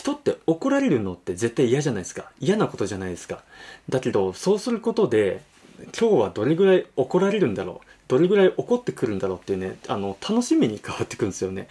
[0.00, 2.30] 人って怒られるのって絶対嫌じゃないですか。
[2.40, 3.42] 嫌なことじゃないですか。
[3.90, 5.42] だけど、そうすることで、
[5.98, 7.86] 今日はどれぐらい怒られるんだろう。
[8.08, 11.68] どれぐらい怒ってくるんだろうっていうね、あの、楽しみに変わってくるんですよね。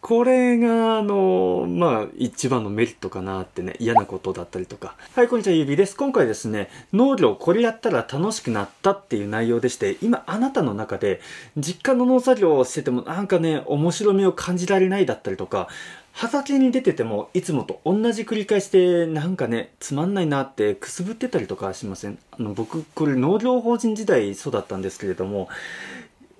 [0.00, 4.96] これが、あの、まあ、一番のメリットかなってね、嫌なことだったりとか。
[5.14, 5.96] はい、こんにちは、ゆびです。
[5.96, 11.20] 今回ですね、農業これやったら楽しくなったっていう内容でして、今あなたの中で、
[11.56, 15.68] 実家の農作業をしててもなんかね、面白みを感じられないだったりとか、
[16.18, 22.18] 畑に出ててもいつもと同じ繰り返しでなんかねつまんないなってくすぶってたりとかしません？
[22.30, 25.50] あの僕これ農業法人時代そうだったんですけれども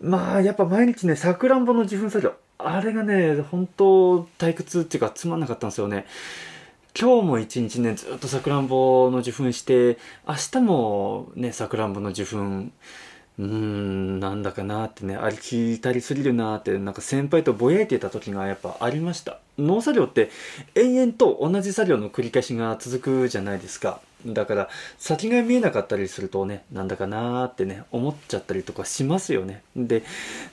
[0.01, 6.06] まあやっぱ毎日ねさくらんぼの受粉作業あれがね本当退屈っていうかつまんなかったんですよね。
[6.98, 12.70] 今日も一日ねずっとさくらんぼの受粉して明日もねさくらんぼの受粉
[13.39, 19.39] うーん、なんだかなってね、ありきたりすぎるなって、なんか先輩とぼやいてた時がやっぱありました。
[19.59, 20.31] 農作業って
[20.75, 24.01] 延々と同じ作業の繰り返しが続くじゃないですか。
[24.27, 24.69] だから
[24.99, 29.62] 先が見えなかったりするとね、なんだかなーってね、思っちゃったりとかしますよね。
[29.77, 30.03] で、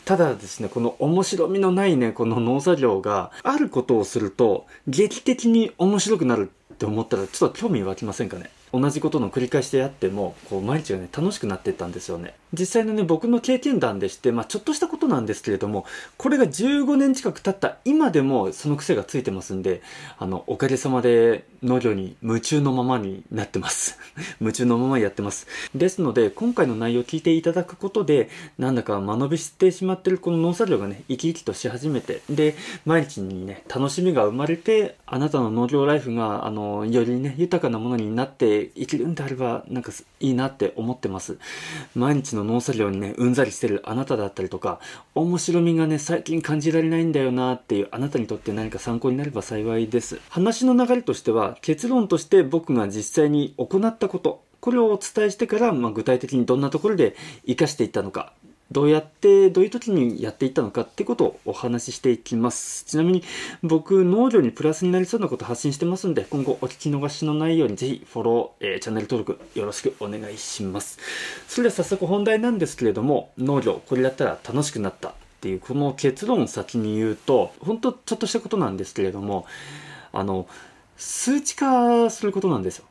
[0.03, 8.49] ただですね、この面白みのないね、この農作業があることをすると劇的に面白くなるって思ったらちょっと興味湧きませんかね？
[8.73, 12.33] 同じことの繰り返しであってもこう毎日がね楽しくなっていったんですよね。
[12.53, 15.85] 実際のね僕の経験談でして、まあ、ちょっとしたことなんですけれども
[16.17, 19.81] これが15年近く経った今でもその癖がついてますんで
[20.17, 23.99] あのおかげさまで農業に夢中のままになってます
[24.39, 41.37] 夢中のままやってますですので今回の内容を聞いていただくことでなんだか間延びしてしまってるこの農作業がね生き生きとし始めてで毎日にね楽しみが生まれてあなたの農業ライフがあのよりね豊かなものになって生きるんであれば、なんかいいなって思ってます。
[41.95, 44.79] 毎日の農作業にね、うんざりしてるあなただったりとか、
[45.15, 50.19] 面白みがね、最近感じられないんだよなっていうあなたにとって何か参考になれば幸いです。
[50.29, 57.15] 話の流れとしては、結論として僕が実際に行ったこと、これをお伝えしてから、まあ、具体的にどんなところで
[57.45, 58.33] 活かしていったのか、
[58.71, 62.85] どうやって、どういう時にやっていったのかってことをお話ししていきます。
[62.85, 63.23] ちなみに
[63.61, 70.97] 僕、農業にプラスになりそうなこと発信してますんで、今後お聞き逃しのないようにぜひフォロー、えー、チャンネル登録よろしくお願いします。
[71.47, 79.45] それでは早速本題なんですけれども、農業、これだったら楽しくなったっていう、この結論を先に言うと、本当ちょっとしたことなんですけれども、
[80.13, 80.47] あの、
[80.97, 82.85] 数値化することなんですよ。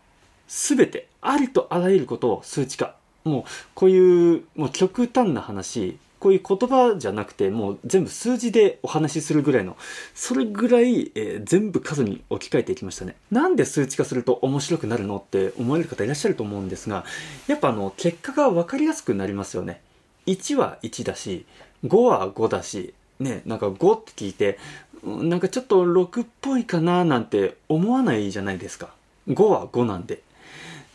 [0.48, 2.94] すべて、ありとあらゆることを数値化。
[3.24, 9.76] もうこういうもう極端な話こういう言葉じゃなくてもう全部数字でお話しするぐらいの
[10.14, 17.04] それぐらい、えー、全部数に置き換えていきましたねなんで数値化すると面白くなるのって思われる方いらっしゃると思うんですが
[17.48, 19.80] やっぱあの結果が分かりやすくなりますよね
[20.26, 21.44] 1は1だし
[21.84, 24.60] 5は5だしねなんか5って聞いて
[25.04, 28.90] なんかちょっと6っぽいかななんて思わないじゃないですか。
[29.28, 30.22] 5は5なんで。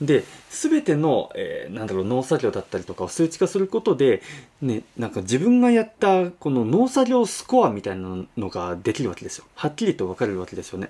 [0.01, 4.22] で全ての、えー、なんだろう農作業だったりとかを数値化することで、
[4.62, 9.45] ね、なんか自分がやったこの農作業スコアみたいなのができるわけですよ。
[9.56, 10.89] はっきりと分かるわけですよね。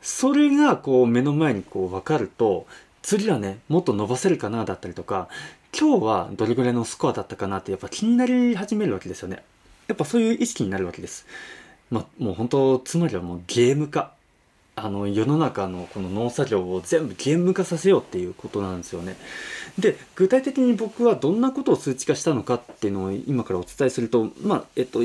[0.00, 2.66] それがこう目の前にこう分かると
[3.02, 5.28] 次はねもっと伸ばせるかなだったりとか
[5.78, 9.42] 今日はどれぐらいのスコアだったかなってやっぱ気になり始めるわけですよね。
[9.88, 11.26] やっぱそういう意識になるわけです。
[11.92, 14.14] まあもう本当つまりはもうゲーム化。
[14.74, 19.16] あの世の中のこの農作業を全部ゲーム化させようっていうことなんですよね。
[19.78, 25.00] で具体的に僕はどんなことを数値化したのかっていうのを今からお伝えするとまあえっと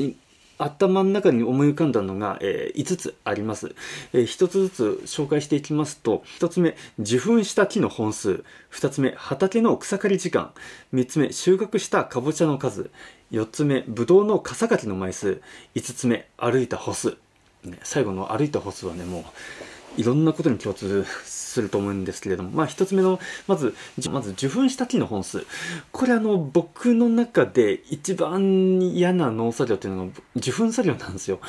[0.56, 3.74] 頭の中に思い浮かんだのが、えー、5つあります、
[4.12, 8.44] えー、1つずつ紹介していきますと1つ目受粉した木の本数。
[8.72, 10.52] 2つ目畑の草刈り時間。
[10.94, 12.90] 3つ目収穫したかぼちゃの数。
[13.32, 15.40] 4つ目ぶどうの傘かきの枚数
[15.74, 17.16] 5つ目歩いた歩数
[17.64, 23.74] ね、最後の歩いた歩数はね、もう、いろんなことに共通すると思うんですけれども、まあ一つ目の、まず、
[24.10, 25.44] まず受粉した木の本数。
[25.90, 31.40] これあの、僕の中で一番嫌な農作業っていうのが受粉作業なんですよ。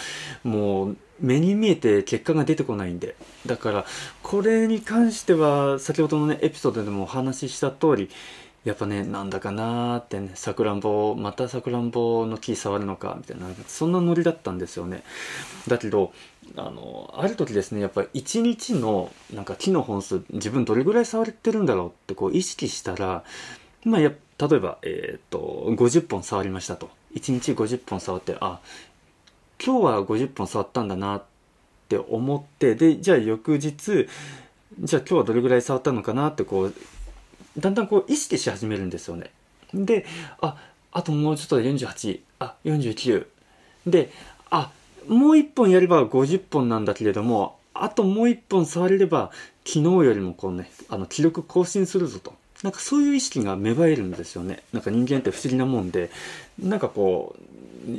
[0.43, 3.15] もう、目に見えて結果が出てこないんで。
[3.45, 3.85] だから、
[4.23, 8.09] これに関しては、先ほどのね、エピソードでもお話しした通り、
[8.65, 15.03] やっぱね、なんだかなーってね、さくらんぼ、またさくらんぼの木触るのか、みたいな、そんなノリだったんですよね。
[15.67, 16.11] だけど、
[16.57, 23.23] あの、ある時ですね、やっぱ一日の、なんか木の本数、自分どれぐらい触ってるんだろうってこう意識したら、
[23.85, 26.89] まあや、例えば、えっ、と、50本触りましたと。
[27.15, 28.59] 1日50本触って、あ、
[29.63, 31.23] 今日は50本触ったんだなっ
[31.87, 34.07] て思って、で、じゃあ翌日、
[34.79, 36.73] じゃあ今日はどれぐらい触ったのかなってこう
[37.59, 39.31] だんだんこう意識し始めるんですよね。
[39.73, 40.05] で、
[40.41, 40.57] あ、
[40.91, 43.27] あともうちょっとで48、あ、49。
[43.85, 44.11] で、
[44.49, 44.71] あ、
[45.07, 49.31] もう1本やれば50本なんだけれども、あともう一本触れれば
[49.65, 52.33] 昨日よりもこうねあの記録更新するぞと。
[52.61, 54.63] なんかそういう意識が芽生えるんですよね。
[54.73, 56.11] なんか人間って不思議なもんで
[56.61, 57.35] なんかこ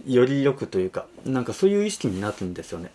[0.07, 2.91] うよりよくというかなんかそういう意識になるんですよね。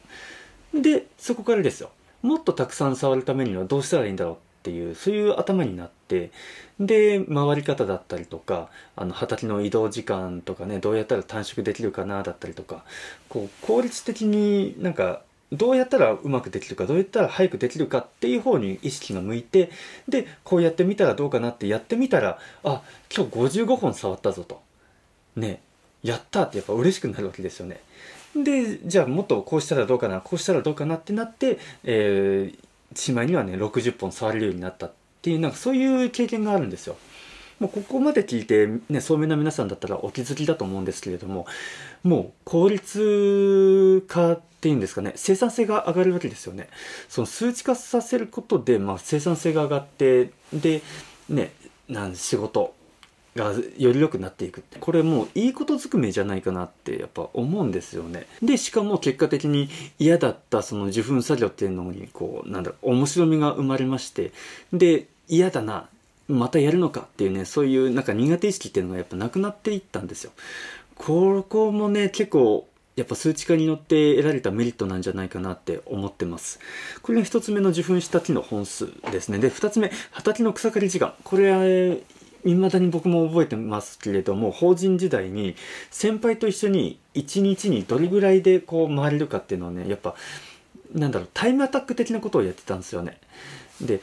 [0.76, 1.90] でそこからですよ。
[2.22, 4.38] もっとたくさん触るためにはどうしたらいいんだろう。
[4.66, 6.32] っていうそういう頭になって
[6.80, 12.84] で回り方だったりとかあの畑の移動時間とかねどうやったら短縮できるかなだったりとか
[13.30, 15.22] こう効率的になんか
[15.52, 19.70] どうやったらうまくできるかどうやったら早くできるかっていう方に意識が向いて
[20.10, 22.82] でこうやってみたらどうかなってやってみたらあ
[23.16, 24.64] 今日55本触ったぞと。
[25.36, 25.62] ね
[26.02, 27.82] やったってやっぱ嬉しくなるわけですよね。
[28.36, 32.60] でじゃあもっとこうしたらどうかなこうしたらどうかなってなって、えー、
[32.94, 34.92] しまいにはね60本触れるようになったっ
[35.22, 36.98] ていうなんかそういう経験があるんですよ。
[37.60, 41.48] もうここまで聞いて、ね、聡明な皆さんだったらお気づきだと思うんですけれども
[42.04, 46.68] もう効率化っていうんですかね生産性が上がるわけですよね。
[47.08, 50.82] その数値化させることで、まあ、生産性が上がってで
[51.30, 51.54] ね
[51.88, 52.75] なん仕事
[53.36, 64.32] がより良くなっていくってこれもういいことずくめじゃないかなってやっぱ思うんですよねでしかも結果的に嫌だったその受粉作業っていうのにこうなんだろう面白みが生まれまして
[64.72, 65.90] で嫌だな
[66.28, 70.32] またやるのかっていうねそういうなんか苦手意識っていうのがやっぱなくなっていったんですよ
[70.96, 76.60] ここもね結構やっぱ数値化によって得られたメリットなんじゃないかなって思ってます。
[77.02, 79.38] これが一つ目の受粉した木の本数ですね。
[79.38, 81.14] で、二つ目、畑の草刈り時間。
[81.26, 81.98] これは、
[82.54, 85.56] 未だに僕も覚えてますけれども、法人時代に
[85.90, 90.16] 先輩と一緒に1日にどれぐらいでこう回れるかっていうのはね、やっぱ、
[90.94, 93.18] なんだろう、タイムアタック的なことをやってたんですよね。
[93.82, 94.02] で、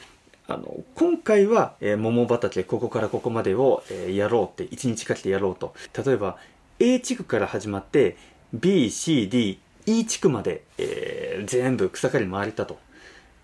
[0.49, 5.75] あの、今回は、えー、桃畑、ここからここまでを、えー、やろうって、1日かけてやろうと。
[6.05, 6.37] 例えば、
[6.79, 8.17] A 地区から始まって、
[8.53, 12.79] B、C、D、E 地区まで、えー、全部草刈り回れたと。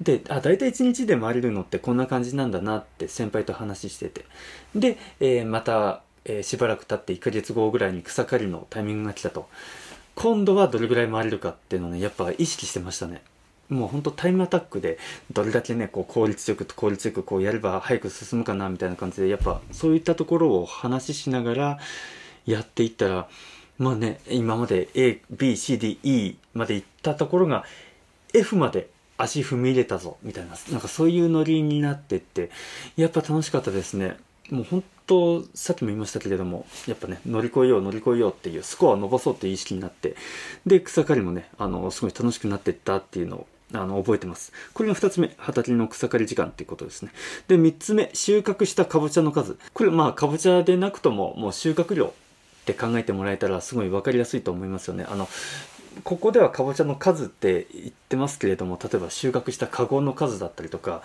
[0.01, 4.25] で、あ、大体1日で回れるのってこんな感じなんだなって先輩と話してて。
[4.75, 9.49] で、えー、また、えー、しばらく経って1ヶ月後ぐらいに草刈りのタイミングが来たと。
[10.15, 13.23] 今度はどれぐらい回れるかっていうのをね、やっぱ意識してましたね。
[13.69, 14.99] もうほんとタイムアタックで
[15.33, 21.79] どれだけね、こう効率よく効率よくこうやれば早く進むかなみたいな感じで、やっぱそういったところを話ししながら
[22.47, 23.29] やっていったら、
[23.79, 27.65] まあね、今まで A、B、C、D、E まで行ったところが
[28.35, 32.51] F まで足踏み入れたぞみたいななんかそういうノリになってって
[32.97, 34.17] やっぱ楽しかったですね
[34.51, 40.17] もう本当さっきも言いましたけれどもやっぱね乗り越えよう乗り越えようっていうスコアを伸ばそうっていう意識になって
[40.65, 44.53] で草刈りもねあのすごい楽しくなってったっていうのをあの、覚えてます。
[44.73, 47.11] これが二つ目、畑の草刈り時間っていうことですね。
[47.49, 49.59] で、三つ目、収穫したかぼちゃの数。
[49.75, 52.11] これ、まあ、かぼちゃでなくとも、もう収穫量っ
[52.65, 55.05] て考えてもらえたら、すごい分かりやすいと思いますよね。
[55.07, 55.29] あの、
[56.05, 61.03] ここではかぼちゃの数って言ってますけれども例えば収穫したカゴの数だったりとか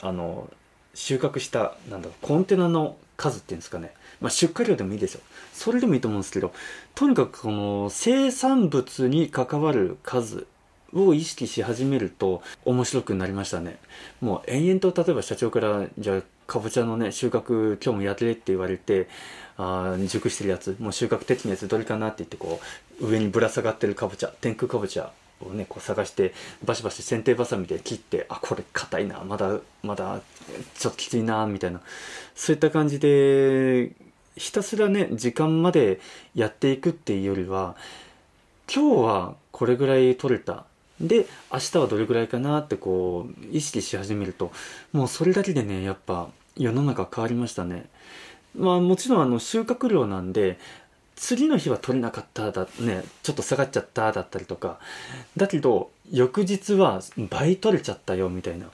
[0.00, 0.48] あの
[0.94, 5.20] 収穫したなんだろうコンテナの数っていうんですかね、まあ、出荷量でもいいですよ。
[5.52, 6.52] それでもいいと思うんですけど
[6.94, 10.46] とにかくこの生産物に関わる数
[10.92, 13.78] を意識し始めると面白くなりましたね。
[14.20, 19.08] もう延々と例えば社長からじゃあかぼちゃのね収穫今日もやってって言われて
[19.56, 30.20] あ熟してるやつもう収穫適なやつどれかなって言ってこう上にぶら下がってるかぼちゃ天空かぼちゃをねこう探してバシバシ剪定ばさみで切ってあこれ硬いなまだまだ
[30.78, 31.80] ちょっときついなみたいな
[32.34, 33.92] そういった感じで
[34.36, 36.00] ひたすらね時間まで
[36.34, 37.76] やっていくっていうよりは
[38.72, 40.64] 今日はこれぐらい取れた
[41.00, 44.52] で明日はどれぐらいかなってこう意識し始めると
[44.92, 47.86] もうそれだけでねやっぱ世の中変わりましたね。
[48.54, 50.58] まあもちろんあの収穫量なんで
[51.20, 54.78] 次の日は取れなかっただねちょっと下がっちゃっただったりとか。
[55.36, 58.66] だけど翌日は倍取れちゃったよみたいな。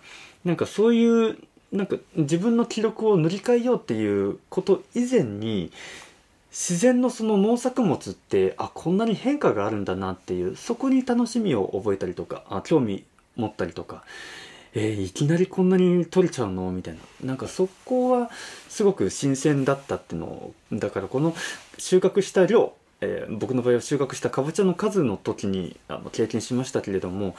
[0.45, 1.38] なんかそういう
[1.73, 5.73] なんか自分の記録を塗り替えようっていうこと以前に
[6.50, 14.05] 自然のその農作物ってあこんなに変化があるんだなっていうそこに楽しみを覚えたりとかあ興味持ったりとか。
[14.78, 16.71] えー、いきなりこんなに取れちゃうの？
[16.71, 17.00] みたいな。
[17.26, 18.30] なんかそこは
[18.68, 20.52] すごく新鮮だったっていうの。
[20.71, 21.35] だからこの
[21.78, 27.37] 収穫した量えー、僕の場合は収穫したかぼちゃの数の時にあの経験しましたけれども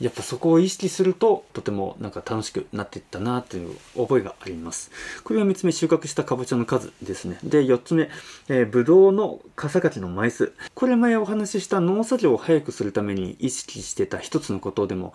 [0.00, 4.90] やっぱそこを意識するととてもなんか楽しくなっていったなという覚えがあります。
[5.22, 7.38] これが3つ目収穫したかぼちゃの数ですね。
[7.44, 8.10] で4つ目、
[8.48, 10.52] えー、ぶどうの傘かきの枚数。
[10.74, 15.14] これ前お話しした農作業を早くするために意識してた一つのことでも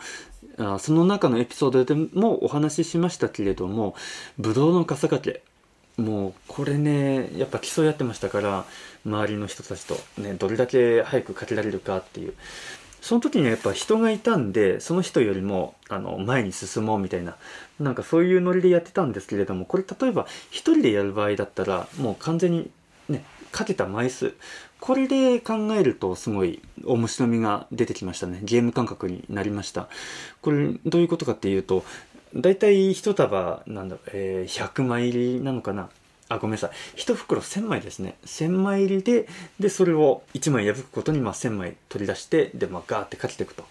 [0.59, 3.95] あその中のエピソードでもお話ししましたけれども
[4.37, 5.41] ブドウの傘掛け
[6.01, 8.65] もうこれねやっぱ競い合ってましたから
[9.05, 12.33] 周りの人たちとねどれだけ早くかけられるかっていう。
[13.01, 17.37] その時にはやっぱ人がいたんでその人よりもあの前に進もうみたいな
[17.79, 22.69] なんかそういうノリでやってたんですけれどもこれ例えば一人でやる場合だったらもう完全に
[23.07, 24.33] ねかけた枚数
[24.79, 29.89] これで考えるとすごい面白みが出てきましたねゲーム感覚になりました
[30.41, 31.83] これどういうことかっていうと
[32.35, 35.89] だいたい1束なんだ、えー、100枚入りなのかな
[36.29, 36.99] あ、ごめんなさい。
[36.99, 38.15] 1袋1000枚ですね。
[38.25, 39.27] 1000枚入りで、
[39.59, 43.65] で、それを1枚破くことに、まあ、1000枚取り出して、で、まあ、ガーってかけていくと。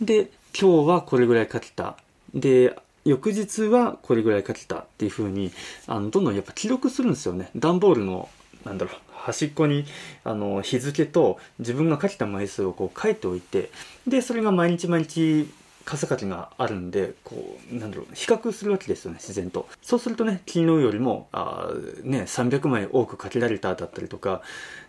[0.00, 0.28] で、
[0.60, 1.96] 今日はこれぐらいかけた。
[2.34, 5.52] で、翌日はこれぐらいかけたっていう風に、
[5.86, 7.50] あの、どんどんやっぱ記録するんですよね。
[7.54, 8.28] 段ボールの、
[8.64, 9.86] なんだろう、端っこに、
[10.22, 13.70] あの、日付と自分がかけた枚数をこう書いておいて、
[14.06, 15.50] で、それが毎日毎日
[15.86, 19.66] 傘かきがあるんで、こう、なんだろう、比較するわけですよね、自然と。
[19.82, 21.70] そうするとね、昨日よりも、あ
[22.02, 24.42] ね、300枚多くかけられただったりとか、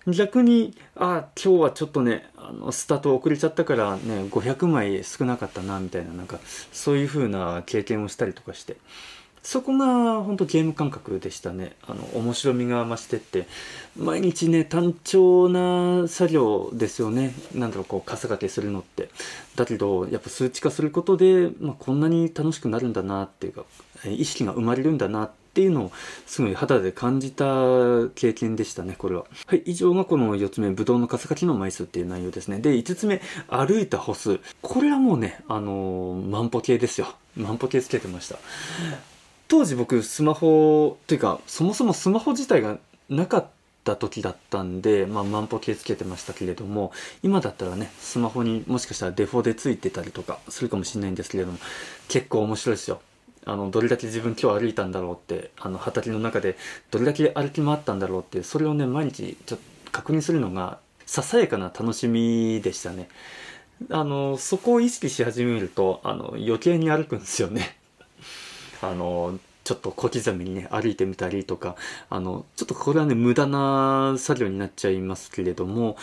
[0.07, 6.39] 逆に、あ今日はちょっとね、あの、スタート遅れちゃったからね、500枚少なかったな、みたいな、なんか、
[6.71, 8.77] そういう風な経験をしたりとかして。
[9.45, 11.75] そこが本当ゲーム感覚でしたね。
[11.87, 13.45] あの、面白みが増してって、
[13.95, 17.31] 毎日ね、単調な作業ですよね。
[17.53, 19.09] なんだろう、こう、傘掛けするのって。
[19.55, 23.65] だけど、やっぱ数値化することで、まあ、こんなに楽しくなるんだなっていうか、
[24.07, 25.91] 意識が生まれるんだなっていうのを
[26.25, 27.45] すごい肌で感じた
[28.15, 29.25] 経験でしたね、これは。
[29.45, 32.57] はい、以上がこの4つ目、ブドウの傘かきの枚数っていう内容ですね。
[32.57, 34.39] で、5つ目、歩いた歩数。
[34.63, 37.13] これはもうね、あのー、万歩計ですよ。
[37.37, 38.39] 万歩計つけてました。
[39.47, 42.77] 当時僕スマホというかそもそもスマホ自体が
[43.09, 43.47] なかっ
[43.83, 51.59] た時だったんで、まあ、万歩計つけてましたけれども今だったらねスマホにもしかしたらデフォでついてたりとかするかもしれないんですけれども
[52.07, 53.01] 結構面白いですよ。
[53.47, 56.57] あのどれだけ自分今日歩いたんだろうってあの畑の中で
[56.89, 63.07] どれだけ歩き回ったんだろうってそれをね毎日ちょっと確認するのがささやかな楽しみでしたね。
[63.91, 67.77] あのそこを意識し始めるとあの余計に歩くんですよね。
[68.81, 71.75] あのちょっと小刻みにね歩いてみたりとか
[72.09, 75.97] あのちょっとこれはね無駄な作業になっちゃいますけれども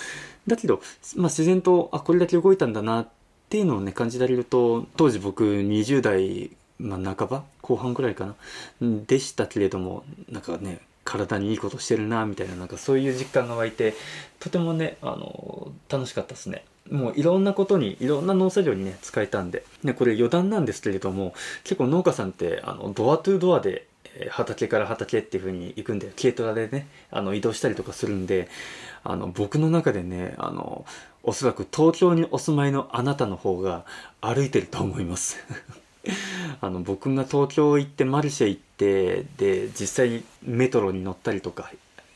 [0.49, 0.83] だけど、
[1.17, 3.09] まあ、自然とあこれだけ動いたんだなっ
[3.49, 6.51] ていうのをね感じられると当時僕20代、
[6.81, 8.35] まあ、半ば後半ぐらいかな
[8.81, 13.95] でしたけれどもなんかね体にいいことしてるなみたいななんかそういう実感が湧いて
[14.41, 16.65] とてもねあの楽しかったですね。
[16.91, 21.33] もういろんなことにいろんな農作業にね使えたんで、ね、これ余談なんですけれども
[21.63, 23.87] 結構農家さんってあのドアトゥドアで
[24.31, 28.49] 畑から畑っていう風に行くんで軽トラでねあの移動したりとかするんで
[29.05, 30.85] あの僕の中でねあの
[31.23, 33.85] おそらく東京にお住まいのあなたの方が
[34.21, 35.39] 歩いてると思います。
[36.61, 38.72] あの僕が東京行ってマルシェ行って
[39.37, 41.71] で実際メトロに乗ったりとか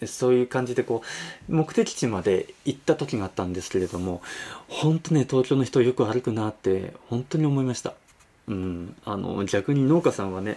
[0.05, 1.03] そういう感じでこ
[1.49, 4.21] う目的地まで行った時があったんですけれども
[4.69, 7.95] 本当ね東京の人よく歩くなって本当に思いました。
[8.49, 10.57] うんあの逆に農家さんはね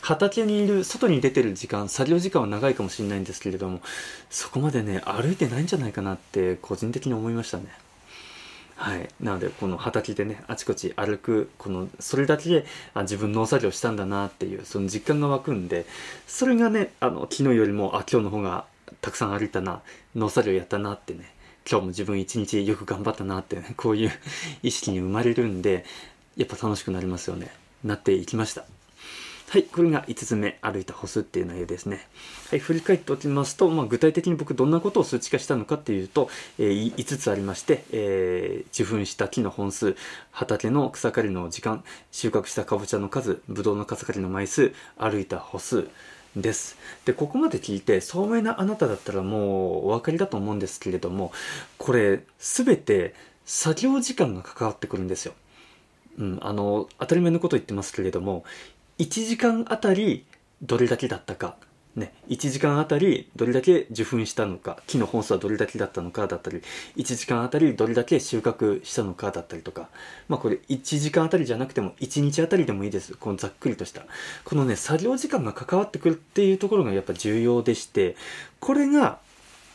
[0.00, 3.80] 畑にいる外に出てる時間作業時間は長いかもしれないんですけれども
[4.28, 7.66] そこまでね歩いてないんじゃないかなって個人的に思いましたね。
[8.78, 9.08] はい。
[9.20, 15.84] なので、この畑でね、あちこち歩く、この、それだけで、あ自分農作業したんだなっていう、その実感が湧くんで、
[16.28, 18.66] それがね、あの、昨日よりも、あ、今日の方が
[19.00, 19.82] たくさん歩いたな、
[20.14, 21.34] 農作業やったなってね、
[21.68, 24.12] 今日も自分一日よく頑張ったなって、ね、こういう
[24.62, 25.84] 意識に生まれるんで、
[26.36, 27.50] やっぱ楽しくなりますよね。
[27.82, 28.64] なっていきました。
[29.50, 32.06] はい、これが5つ目、歩いた歩数っていう内容ですね。
[32.50, 36.28] はい、振り返っておきますと、まあ、具体的に僕どんなことを数値化したのかっていうと、
[36.58, 39.96] えー、5つありまして、えー、受粉した木の本数、
[40.32, 45.88] 畑の草刈りの時間、収穫したかぼちゃの数、ぶどうの草刈りの枚数、歩いた歩数、
[46.36, 46.76] です。
[47.06, 51.32] で、ここまで聞いて、聡明なあなただったらもうお分かりだと思うんですけれども、
[51.78, 53.14] これ、すべて
[53.46, 55.32] 作業時間が関わってくるんですよ。
[56.18, 58.44] うん、あの、当たり前のこと言ってますけれども、
[58.98, 60.24] 1時間あたり
[60.62, 61.56] どれだけだったか、
[61.94, 66.62] ね、1時間あたりどれだけ受粉したのか、木の本数はどれだけだったのかだったり、
[66.96, 69.88] 1時間あたりどれだけ収穫したのかだったりとか、
[70.28, 73.16] まあこれ1時間あたりじゃなくても1日あたりでもいいです。
[73.16, 74.02] このざっくりとした。
[74.44, 78.16] このね、作業時間が関わってくるっていうところがやっぱ重要でして、
[78.60, 79.18] これが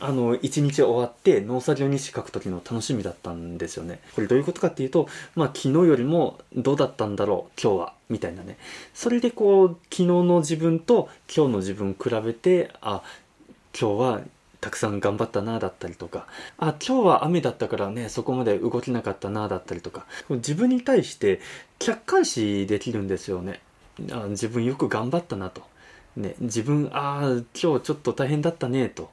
[0.00, 4.00] あの、一日終わって農作業日誌書く時の楽しみだったんですよね。
[4.14, 8.58] これどういうことかっていうと、まあ昨日よりもどうだったんだろう、今日は、みたいなね。
[8.92, 13.02] それでこう、昨日の自分と今日の自分比べて、あ、
[13.78, 14.20] 今日は
[14.60, 16.26] たくさん頑張ったなだったりとか、
[16.58, 21.40] あ、今日は雨だったからね、そこまで動けなかったなだったりとか、自分に対して
[21.78, 23.60] 客観視できるんですよね。
[24.10, 25.62] あ自分よく頑張ったなと。
[26.16, 29.10] ね、自分、ああ、今日ちょっと大変だったね、と。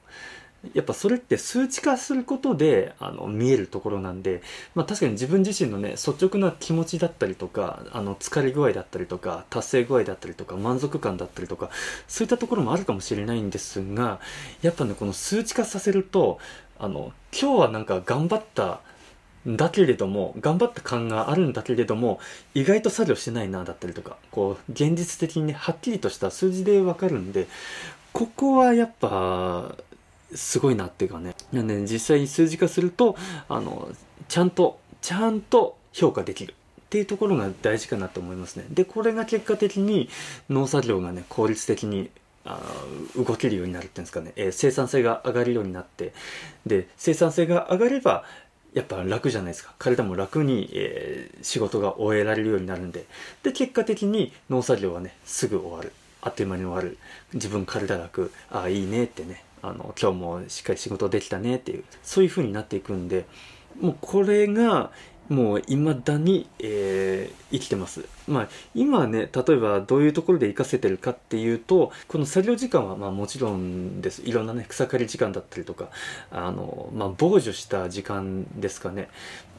[0.74, 4.44] やっぱそれって数値化することであの見えるところなんで、
[4.76, 11.72] まあ、確かに自分自身のね率直な気持ちだったりとかあの疲れ具合だったりとか達成具合だったりとか満足感だったりとか
[12.08, 14.20] そういったところもあるかもしれないんですが
[14.62, 16.38] やっぱねこの数値化させると
[16.78, 18.82] あの今日はなんか頑張った
[19.48, 22.20] だけれども頑張った感があるんだけれども
[22.54, 27.48] 意外と作業してないなだったりとかこう現実的にねはっきりとした数字でわかるんで
[28.14, 29.76] ここはやっぱ
[30.36, 31.36] すごいなっていうかね。
[31.52, 33.16] なんで、ね、実際に数字化すると、
[33.50, 33.90] あの、
[34.28, 36.54] ちゃんと、ちゃんと評価できる。
[36.54, 38.66] っていうところが大事かなと思いますね。
[38.70, 40.10] で、これが結果的に
[40.50, 42.10] 農作業がね、効率的に
[42.44, 42.60] あ
[43.16, 46.14] 動けるようになるっていうんですかね、えー、生産性が上がるようになって、
[46.66, 48.26] で、生産性が上がれば、
[48.74, 49.74] やっぱ楽じゃないですか。
[49.78, 53.06] 体も楽に、えー、仕事が終えられるようになるんで。
[53.44, 55.92] で、結果的に農作業はね、すぐ終わる。
[56.22, 56.98] あっという間に終わる。
[57.34, 58.32] 自分体楽。
[58.50, 59.44] ああ、いいねってね。
[59.62, 63.26] あの今日もしっかり仕事できたねっていうそういう風になっていくんで
[63.80, 64.92] もうこれが
[65.32, 68.04] もう未だに、えー、生きてます。
[68.28, 74.24] まあ今ね、例えばどういうところで活かせてるかっていうと、この作業時間はまあもちろんです。
[74.24, 75.90] いろんなね、草刈り時間だったりとか、
[76.32, 79.08] あの、まあ防除した時間ですかね。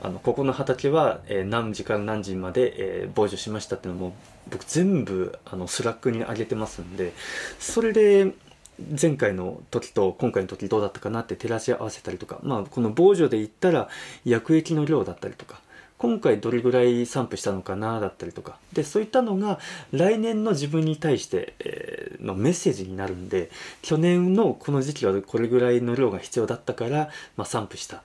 [0.03, 4.15] あの、ここの畑は、えー、何時から何時まで、えー、防除しましたっていうのも
[4.51, 7.15] 僕全部あのスラックに上げてますんで、
[7.59, 8.35] それで、
[8.79, 13.88] 前回の時と今回の時どうだったかなって照らし合わせたりとか、まあ、この防除で言ったら
[14.25, 15.61] 薬液の量だったりとか、
[15.99, 19.61] 今回どれぐらい散布したのかなだったりとか、で、そういったのが
[19.93, 23.50] 来年の自分に対して、えー、のメッセージになるんで、
[23.83, 28.02] 去年のこの時期はこれぐらいの量が必要だったから、まあ、散布した。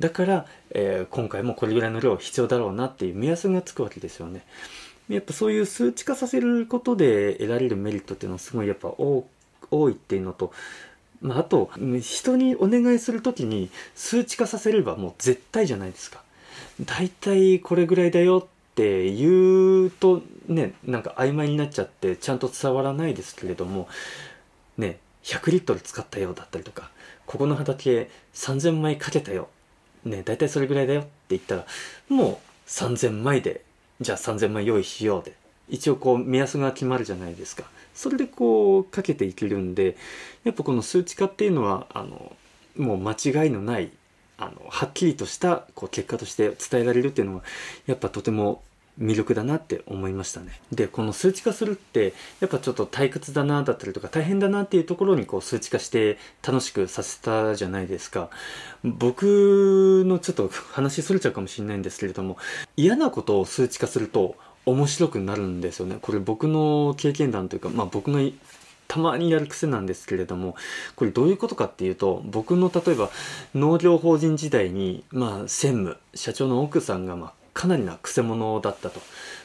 [0.00, 4.44] だから、えー、今回もこれぐらいの量必要だろうなっていう目安がつくわけですよね。
[5.08, 9.24] やっぱそういう数値化させることで得られるメリットっていうのはすごいやっぱ多
[9.70, 10.52] 多いっていうのと、
[11.20, 11.70] まあ、あと、
[12.00, 16.22] 人にお願いするときに数値化させればもう絶対じゃないですか。
[16.84, 23.88] 大体これぐらいだよって言うとね、なんか曖昧になっちゃってちゃんと伝わらないですけれども、
[24.76, 26.90] ね、100リットル使ったよだったりとか、
[27.24, 29.48] ここの畑3000枚かけたよ。
[30.04, 31.66] ね、大体それぐらいだよって言ったら、
[32.08, 33.62] もう3000枚で、
[34.00, 35.34] じゃあ3000枚用意しようで。
[35.68, 37.64] 一応こう目安が決まるじゃないですか。
[37.94, 39.96] それでこうかけていけるんで
[40.44, 42.36] やっぱこの数値化っていうのはあの
[42.76, 43.90] もう間違いのない
[44.38, 47.42] あのはっきりとしたこう結果として伝えられるっていうのは
[47.86, 48.62] やっぱとても
[49.00, 50.58] 魅力だなって思いましたね。
[50.72, 58.30] で、この数値化するって、やっぱちょっと退屈だなだったりとか大変だなっていうところにこう数値化して楽しくさせたじゃないですか。
[58.82, 62.38] 僕のちょっと話それちゃうかもしれないんですけれども、
[62.76, 65.98] 嫌なことを数値化すると面白くなるんですよね。
[66.02, 68.20] これ僕の経験談というか、まあ僕の
[68.88, 70.56] たまにやる癖なんですけれども、
[70.96, 73.10] これどういうことかっていうと、僕の例えば
[73.54, 79.00] 農業法人時代に、まあ専務、社長の奥さんがまあかなりな癖者だったと、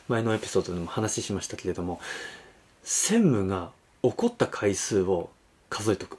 [0.07, 2.01] 前のエピソードでも話しましたけれども、
[2.83, 3.69] 専務が
[4.03, 5.29] 怒った回数を
[5.69, 6.17] 数えとく。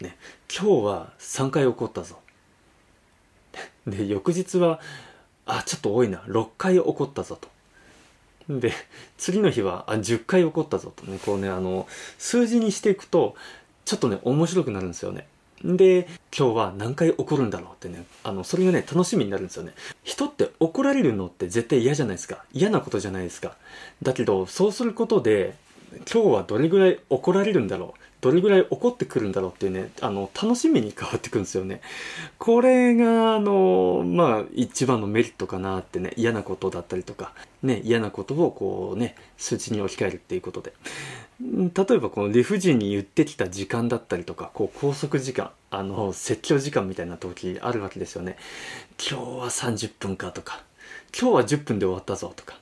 [0.00, 0.16] ね、
[0.54, 2.18] 今日は3回怒ったぞ。
[3.86, 4.80] で、翌日は、
[5.46, 7.48] あ、ちょっと多いな、6回怒ったぞと。
[8.48, 8.72] で、
[9.18, 11.86] 次の日は、あ、10回起こったぞとね、こうね、あの、
[12.18, 13.34] 数字にしていくと、
[13.84, 15.26] ちょっとね、面白くなるんですよね。
[15.64, 19.72] で、今日は何回起こるんだろうってね、あの、それがね、楽しみになるんですよね。
[20.02, 22.44] 人って怒られるのって絶対嫌じゃないですか。
[22.52, 23.56] 嫌なことじゃないですか。
[24.02, 25.54] だけど、そうすることで、
[26.12, 28.01] 今日はどれぐらい怒られるんだろう。
[28.22, 31.80] どれぐらい怒ってくるんだろうっていうね、あの、楽しみに変わってくるんですよね。
[32.38, 40.72] これが、あの、まあ、一番のメリットかなってね、嫌なことだったりとか、ね、嫌なことをこうね、数値に置き換えるっていうことで。
[41.40, 48.36] 例えばこの理不尽に言ってきた時間だったりとか、こう拘束時間、あの、説教時間みたいな時あるわけですよね。
[48.98, 50.62] 今日は30分かとか、
[51.18, 52.61] 今日は10分で終わったぞとか、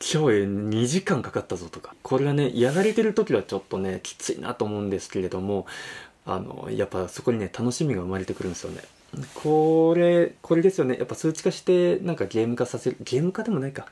[0.00, 1.94] 今日2時間かかったぞとか。
[2.02, 5.66] これがね、やられてる時はちょっとね、きついなと思うんですけれども、
[6.26, 8.82] あの、やっぱそこにね、楽しみが生まれてくるんですよね。
[9.34, 10.96] これ、これですよね。
[10.98, 12.96] やっぱ数値化して、なんかゲーム化させる。
[13.00, 13.86] ゲーム化でもないか。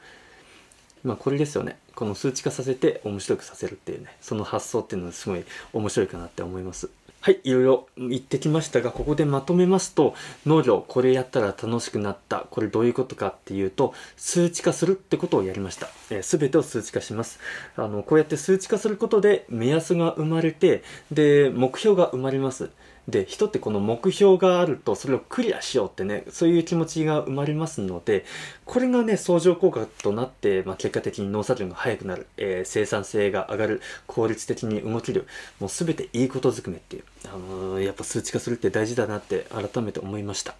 [1.04, 1.78] まあこれですよね。
[1.94, 4.16] この数値化させて面白くさせるっていうね。
[4.20, 6.90] その発想っていうのはすごい面白いかなって思います。
[7.24, 12.46] はい、いろいろ言ってきましたが、ここでまとめますと、農業、これやったら楽しくなった。
[12.50, 15.86] これどういうことかっていうと、数値化するってことをやりました。
[15.86, 17.40] す、えー、べ、てを数値化します。
[17.76, 22.68] あの、こうやって数値化することで目安が生まれて、で、目標が生まれます。
[23.08, 28.24] で人ってこの目標があるとそれをクリアしようってねそういう気持ちが生まれますので
[28.64, 35.26] これがね相乗効果となって、まあ、結果的に農作業が速くなる、えー、生産性が上がる効率的に動ける
[35.60, 40.54] もう全ていいことずくめっていう、あのー、やっぱ数値化するって大事だなって改めて思いました。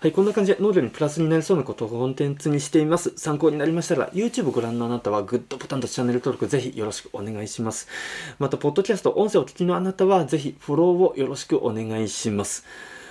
[0.00, 3.12] はい、こんな感じで農業にプラスになりそうなことをコンテンツにしています。
[3.18, 7.86] 参考になりましたら、YouTube ご覧のあなたはグッドボタンとチャンネル登録ぜひよろしくお願いします。
[8.38, 12.64] また、ポッドキャスト、音声をお聞きのあなたはぜひフォローをよろしくお願いします。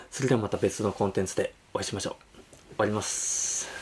[0.10, 2.40] それではまた別のコンテンツでお会いしましょう。
[2.70, 3.79] 終わります。